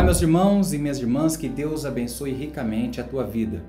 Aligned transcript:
Olá, 0.00 0.06
meus 0.06 0.22
irmãos 0.22 0.72
e 0.72 0.78
minhas 0.78 0.98
irmãs, 0.98 1.36
que 1.36 1.46
Deus 1.46 1.84
abençoe 1.84 2.32
ricamente 2.32 3.02
a 3.02 3.04
tua 3.04 3.22
vida. 3.22 3.62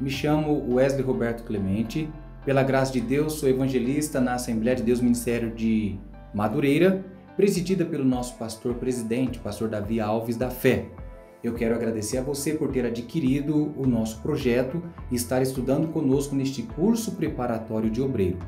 Me 0.00 0.08
chamo 0.08 0.72
Wesley 0.72 1.02
Roberto 1.02 1.42
Clemente. 1.42 2.08
Pela 2.44 2.62
graça 2.62 2.92
de 2.92 3.00
Deus, 3.00 3.32
sou 3.32 3.48
evangelista 3.48 4.20
na 4.20 4.34
Assembleia 4.34 4.76
de 4.76 4.84
Deus 4.84 5.00
Ministério 5.00 5.50
de 5.50 5.98
Madureira, 6.32 7.04
presidida 7.36 7.84
pelo 7.84 8.04
nosso 8.04 8.38
pastor 8.38 8.74
presidente, 8.74 9.40
pastor 9.40 9.68
Davi 9.68 9.98
Alves 9.98 10.36
da 10.36 10.50
Fé. 10.50 10.86
Eu 11.42 11.52
quero 11.52 11.74
agradecer 11.74 12.18
a 12.18 12.22
você 12.22 12.54
por 12.54 12.70
ter 12.70 12.86
adquirido 12.86 13.74
o 13.76 13.84
nosso 13.84 14.22
projeto 14.22 14.80
e 15.10 15.16
estar 15.16 15.42
estudando 15.42 15.88
conosco 15.88 16.36
neste 16.36 16.62
curso 16.62 17.16
preparatório 17.16 17.90
de 17.90 18.00
obreiro. 18.00 18.38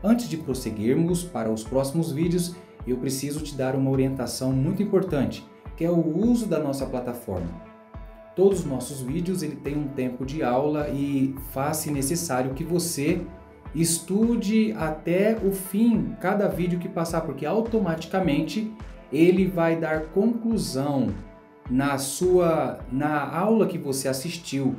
Antes 0.00 0.28
de 0.28 0.36
prosseguirmos 0.36 1.24
para 1.24 1.50
os 1.50 1.64
próximos 1.64 2.12
vídeos, 2.12 2.54
eu 2.86 2.98
preciso 2.98 3.40
te 3.40 3.56
dar 3.56 3.74
uma 3.74 3.90
orientação 3.90 4.52
muito 4.52 4.80
importante 4.80 5.44
que 5.78 5.84
é 5.84 5.90
o 5.90 6.28
uso 6.28 6.46
da 6.46 6.58
nossa 6.58 6.84
plataforma. 6.84 7.46
Todos 8.34 8.60
os 8.60 8.66
nossos 8.66 9.00
vídeos 9.00 9.44
ele 9.44 9.54
tem 9.54 9.76
um 9.76 9.86
tempo 9.86 10.26
de 10.26 10.42
aula 10.42 10.88
e 10.88 11.36
faz-se 11.52 11.88
necessário 11.88 12.52
que 12.52 12.64
você 12.64 13.20
estude 13.72 14.72
até 14.72 15.38
o 15.40 15.52
fim 15.52 16.16
cada 16.20 16.48
vídeo 16.48 16.80
que 16.80 16.88
passar, 16.88 17.20
porque 17.20 17.46
automaticamente 17.46 18.72
ele 19.12 19.46
vai 19.46 19.76
dar 19.76 20.06
conclusão 20.06 21.14
na 21.70 21.96
sua 21.96 22.80
na 22.90 23.32
aula 23.32 23.66
que 23.68 23.78
você 23.78 24.08
assistiu 24.08 24.74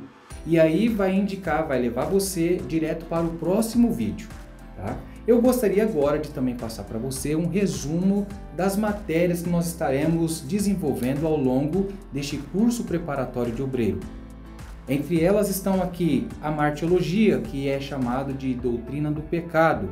e 0.46 0.60
aí 0.60 0.86
vai 0.86 1.14
indicar, 1.14 1.66
vai 1.66 1.80
levar 1.80 2.04
você 2.04 2.56
direto 2.68 3.06
para 3.06 3.24
o 3.24 3.38
próximo 3.38 3.90
vídeo, 3.90 4.28
tá? 4.76 4.98
Eu 5.26 5.40
gostaria 5.40 5.82
agora 5.82 6.18
de 6.18 6.30
também 6.30 6.56
passar 6.56 6.84
para 6.84 6.98
você 6.98 7.36
um 7.36 7.46
resumo 7.46 8.26
das 8.60 8.76
matérias 8.76 9.40
que 9.40 9.48
nós 9.48 9.68
estaremos 9.68 10.42
desenvolvendo 10.42 11.26
ao 11.26 11.34
longo 11.34 11.88
deste 12.12 12.36
curso 12.36 12.84
preparatório 12.84 13.54
de 13.54 13.62
obreiro. 13.62 14.00
Entre 14.86 15.24
elas 15.24 15.48
estão 15.48 15.82
aqui 15.82 16.28
a 16.42 16.50
martiologia, 16.50 17.40
que 17.40 17.70
é 17.70 17.80
chamado 17.80 18.34
de 18.34 18.52
doutrina 18.52 19.10
do 19.10 19.22
pecado. 19.22 19.90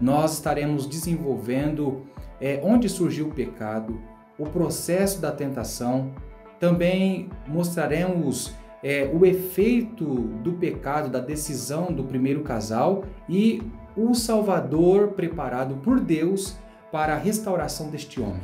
Nós 0.00 0.32
estaremos 0.32 0.84
desenvolvendo 0.88 2.06
é, 2.40 2.60
onde 2.64 2.88
surgiu 2.88 3.28
o 3.28 3.32
pecado, 3.32 4.00
o 4.36 4.46
processo 4.46 5.20
da 5.20 5.30
tentação. 5.30 6.10
Também 6.58 7.30
mostraremos 7.46 8.52
é, 8.82 9.08
o 9.14 9.24
efeito 9.24 10.04
do 10.42 10.54
pecado, 10.54 11.08
da 11.08 11.20
decisão 11.20 11.92
do 11.92 12.02
primeiro 12.02 12.42
casal 12.42 13.04
e 13.28 13.62
o 13.96 14.12
Salvador 14.12 15.12
preparado 15.12 15.76
por 15.76 16.00
Deus 16.00 16.56
para 16.90 17.14
a 17.14 17.18
restauração 17.18 17.90
deste 17.90 18.20
homem. 18.20 18.42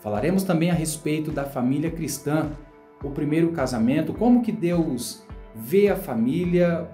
Falaremos 0.00 0.42
também 0.42 0.70
a 0.70 0.74
respeito 0.74 1.30
da 1.30 1.44
família 1.44 1.90
cristã, 1.90 2.50
o 3.02 3.10
primeiro 3.10 3.52
casamento, 3.52 4.12
como 4.12 4.42
que 4.42 4.52
Deus 4.52 5.24
vê 5.54 5.88
a 5.88 5.96
família. 5.96 6.88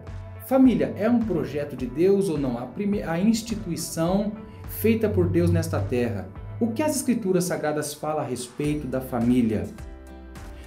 Família 0.46 0.94
é 0.96 1.08
um 1.08 1.18
projeto 1.18 1.76
de 1.76 1.86
Deus 1.86 2.28
ou 2.28 2.38
não? 2.38 2.58
A, 2.58 2.68
a 3.10 3.20
instituição 3.20 4.32
feita 4.68 5.08
por 5.08 5.28
Deus 5.28 5.50
nesta 5.50 5.80
terra. 5.80 6.28
O 6.60 6.68
que 6.68 6.82
as 6.82 6.96
Escrituras 6.96 7.44
Sagradas 7.44 7.94
falam 7.94 8.20
a 8.20 8.26
respeito 8.26 8.86
da 8.86 9.00
família? 9.00 9.66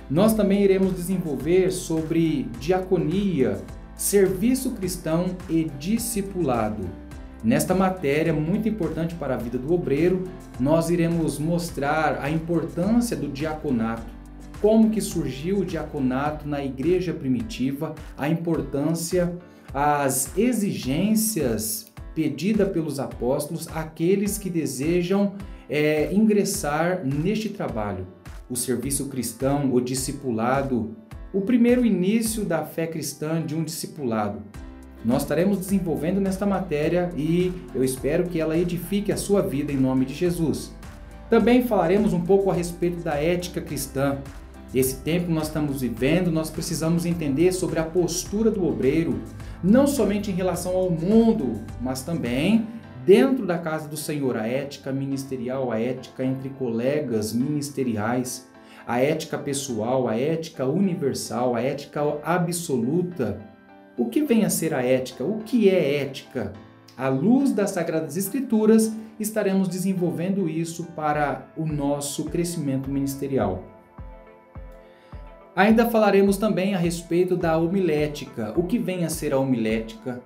Nós 0.09 0.33
também 0.33 0.63
iremos 0.63 0.93
desenvolver 0.93 1.71
sobre 1.71 2.43
diaconia, 2.59 3.61
serviço 3.95 4.71
cristão 4.71 5.35
e 5.49 5.65
discipulado. 5.79 6.83
Nesta 7.43 7.73
matéria 7.73 8.31
muito 8.31 8.69
importante 8.69 9.15
para 9.15 9.33
a 9.33 9.37
vida 9.37 9.57
do 9.57 9.73
obreiro, 9.73 10.25
nós 10.59 10.91
iremos 10.91 11.39
mostrar 11.39 12.19
a 12.21 12.29
importância 12.29 13.17
do 13.17 13.27
diaconato, 13.27 14.05
como 14.61 14.91
que 14.91 15.01
surgiu 15.01 15.59
o 15.59 15.65
diaconato 15.65 16.47
na 16.47 16.63
igreja 16.63 17.13
primitiva, 17.13 17.95
a 18.15 18.29
importância, 18.29 19.35
as 19.73 20.37
exigências 20.37 21.91
pedidas 22.13 22.69
pelos 22.69 22.99
apóstolos 22.99 23.67
àqueles 23.69 24.37
que 24.37 24.49
desejam 24.49 25.33
é, 25.67 26.13
ingressar 26.13 27.03
neste 27.03 27.49
trabalho. 27.49 28.05
O 28.47 28.55
serviço 28.55 29.07
cristão, 29.07 29.73
o 29.73 29.81
discipulado, 29.81 30.95
o 31.33 31.41
primeiro 31.41 31.83
início 31.83 32.45
da 32.45 32.63
fé 32.65 32.85
cristã 32.85 33.43
de 33.43 33.55
um 33.55 33.63
discipulado 33.63 34.43
nós 35.03 35.23
estaremos 35.23 35.57
desenvolvendo 35.57 36.21
nesta 36.21 36.45
matéria 36.45 37.09
e 37.15 37.51
eu 37.73 37.83
espero 37.83 38.25
que 38.25 38.39
ela 38.39 38.57
edifique 38.57 39.11
a 39.11 39.17
sua 39.17 39.41
vida 39.41 39.71
em 39.71 39.77
nome 39.77 40.05
de 40.05 40.13
Jesus. 40.13 40.71
Também 41.29 41.63
falaremos 41.63 42.13
um 42.13 42.21
pouco 42.21 42.51
a 42.51 42.53
respeito 42.53 43.01
da 43.01 43.15
ética 43.15 43.61
cristã. 43.61 44.17
Esse 44.75 44.97
tempo 44.97 45.27
que 45.27 45.33
nós 45.33 45.47
estamos 45.47 45.81
vivendo, 45.81 46.31
nós 46.31 46.49
precisamos 46.49 47.05
entender 47.05 47.51
sobre 47.51 47.79
a 47.79 47.83
postura 47.83 48.51
do 48.51 48.65
obreiro, 48.65 49.19
não 49.63 49.87
somente 49.87 50.29
em 50.29 50.33
relação 50.33 50.75
ao 50.75 50.89
mundo, 50.89 51.61
mas 51.81 52.03
também 52.03 52.67
dentro 53.05 53.45
da 53.45 53.57
casa 53.57 53.87
do 53.87 53.97
Senhor, 53.97 54.37
a 54.37 54.47
ética 54.47 54.91
ministerial, 54.91 55.71
a 55.71 55.79
ética 55.79 56.23
entre 56.23 56.49
colegas 56.49 57.33
ministeriais, 57.33 58.47
a 58.85 58.99
ética 58.99 59.37
pessoal, 59.37 60.07
a 60.07 60.17
ética 60.17 60.65
universal, 60.65 61.55
a 61.55 61.61
ética 61.61 62.01
absoluta 62.23 63.50
o 63.97 64.05
que 64.05 64.23
vem 64.23 64.45
a 64.45 64.49
ser 64.49 64.73
a 64.73 64.83
ética? 64.83 65.23
O 65.23 65.39
que 65.39 65.69
é 65.69 66.01
ética? 66.01 66.53
À 66.97 67.09
luz 67.09 67.51
das 67.51 67.71
Sagradas 67.71 68.17
Escrituras, 68.17 68.91
estaremos 69.19 69.67
desenvolvendo 69.67 70.49
isso 70.49 70.85
para 70.95 71.47
o 71.57 71.65
nosso 71.65 72.25
crescimento 72.25 72.89
ministerial. 72.89 73.63
Ainda 75.55 75.89
falaremos 75.89 76.37
também 76.37 76.73
a 76.73 76.77
respeito 76.77 77.35
da 77.35 77.57
homilética. 77.57 78.53
O 78.55 78.63
que 78.63 78.79
vem 78.79 79.03
a 79.03 79.09
ser 79.09 79.33
a 79.33 79.39
homilética? 79.39 80.21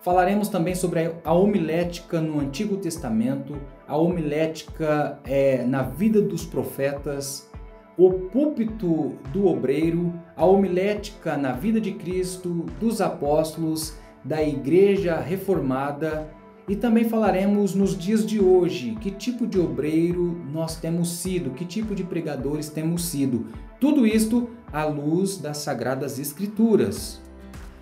Falaremos 0.00 0.48
também 0.48 0.74
sobre 0.74 1.12
a 1.24 1.32
homilética 1.32 2.20
no 2.20 2.38
Antigo 2.38 2.76
Testamento, 2.76 3.60
a 3.86 3.96
homilética 3.96 5.18
é, 5.24 5.64
na 5.64 5.82
vida 5.82 6.22
dos 6.22 6.46
profetas, 6.46 7.50
o 7.98 8.12
púlpito 8.12 9.16
do 9.32 9.46
obreiro, 9.48 10.14
a 10.36 10.46
homilética 10.46 11.36
na 11.36 11.50
vida 11.50 11.80
de 11.80 11.90
Cristo, 11.92 12.66
dos 12.78 13.00
apóstolos, 13.00 13.94
da 14.24 14.40
igreja 14.40 15.18
reformada 15.18 16.28
e 16.68 16.76
também 16.76 17.08
falaremos 17.08 17.74
nos 17.74 17.98
dias 17.98 18.24
de 18.24 18.40
hoje 18.40 18.96
que 19.00 19.10
tipo 19.10 19.48
de 19.48 19.58
obreiro 19.58 20.40
nós 20.52 20.76
temos 20.76 21.10
sido, 21.16 21.50
que 21.50 21.64
tipo 21.64 21.92
de 21.92 22.04
pregadores 22.04 22.68
temos 22.68 23.04
sido. 23.04 23.46
Tudo 23.80 24.06
isto 24.06 24.48
à 24.72 24.84
luz 24.84 25.38
das 25.38 25.56
sagradas 25.58 26.20
escrituras. 26.20 27.20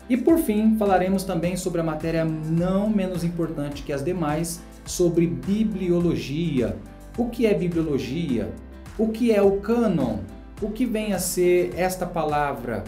E 0.09 0.17
por 0.17 0.39
fim, 0.39 0.77
falaremos 0.79 1.25
também 1.25 1.57
sobre 1.57 1.81
a 1.81 1.85
matéria 1.85 2.25
não 2.25 2.89
menos 2.89 3.23
importante 3.23 3.83
que 3.83 3.93
as 3.93 4.05
demais, 4.05 4.63
sobre 4.85 5.27
bibliologia. 5.27 6.77
O 7.19 7.29
que 7.29 7.45
é 7.45 7.53
bibliologia? 7.53 8.55
O 8.99 9.09
que 9.09 9.31
é 9.31 9.43
o 9.43 9.59
cânon? 9.59 10.21
O 10.63 10.71
que 10.71 10.87
vem 10.87 11.13
a 11.13 11.19
ser 11.19 11.75
esta 11.77 12.07
palavra? 12.07 12.83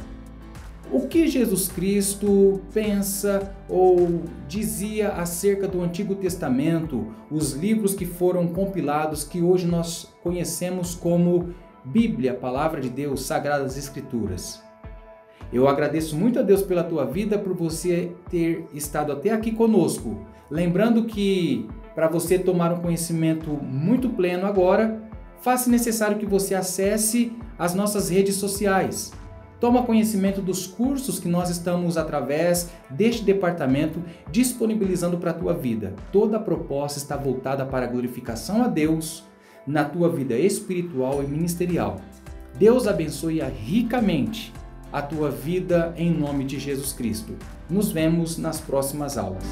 O 0.91 1.07
que 1.07 1.29
Jesus 1.29 1.69
Cristo 1.69 2.63
pensa 2.73 3.55
ou 3.69 4.23
dizia 4.49 5.11
acerca 5.11 5.69
do 5.69 5.83
Antigo 5.83 6.15
Testamento, 6.15 7.09
os 7.31 7.53
livros 7.53 7.95
que 7.95 8.07
foram 8.07 8.49
compilados 8.49 9.23
que 9.23 9.43
hoje 9.43 9.67
nós 9.67 10.11
conhecemos 10.23 10.95
como 10.95 11.53
Bíblia, 11.85 12.33
Palavra 12.33 12.81
de 12.81 12.89
Deus, 12.89 13.27
Sagradas 13.27 13.77
Escrituras? 13.77 14.63
Eu 15.53 15.69
agradeço 15.69 16.17
muito 16.17 16.39
a 16.39 16.43
Deus 16.43 16.63
pela 16.63 16.85
tua 16.85 17.05
vida, 17.05 17.39
por 17.39 17.53
você 17.53 18.13
ter 18.31 18.65
estado 18.73 19.13
até 19.13 19.29
aqui 19.29 19.53
conosco. 19.53 20.25
Lembrando 20.51 21.05
que 21.05 21.69
para 21.95 22.09
você 22.09 22.39
tomar 22.39 22.73
um 22.73 22.81
conhecimento 22.81 23.50
muito 23.50 24.09
pleno 24.09 24.47
agora, 24.47 25.07
faz 25.40 25.67
necessário 25.67 26.19
que 26.19 26.26
você 26.26 26.55
acesse 26.55 27.32
as 27.58 27.75
nossas 27.75 28.08
redes 28.08 28.37
sociais. 28.37 29.12
Toma 29.61 29.82
conhecimento 29.82 30.40
dos 30.40 30.67
cursos 30.67 31.19
que 31.19 31.29
nós 31.29 31.50
estamos 31.50 31.96
através 31.96 32.70
deste 32.88 33.25
departamento 33.25 34.00
disponibilizando 34.31 35.19
para 35.19 35.32
a 35.32 35.35
tua 35.35 35.52
vida. 35.52 35.94
Toda 36.12 36.37
a 36.37 36.40
proposta 36.40 36.99
está 36.99 37.17
voltada 37.17 37.67
para 37.67 37.87
a 37.87 37.88
glorificação 37.88 38.62
a 38.62 38.69
Deus 38.69 39.25
na 39.67 39.85
tua 39.85 40.08
vida 40.08 40.38
espiritual 40.38 41.23
e 41.23 41.26
ministerial. 41.26 42.00
Deus 42.56 42.87
abençoe 42.87 43.41
ricamente 43.41 44.52
a 44.93 45.02
tua 45.02 45.31
vida 45.31 45.93
em 45.96 46.12
nome 46.12 46.44
de 46.44 46.58
Jesus 46.58 46.93
Cristo. 46.93 47.34
Nos 47.69 47.91
vemos 47.91 48.38
nas 48.38 48.61
próximas 48.61 49.19
aulas. 49.19 49.44